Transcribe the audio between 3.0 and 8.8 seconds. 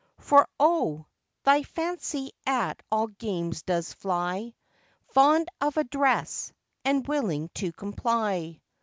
games does fly, Fond of address, and willing to comply.